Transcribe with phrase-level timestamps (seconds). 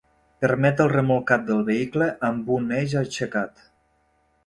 [0.45, 3.67] Permet el remolcat del vehicle amb un eix aixecat.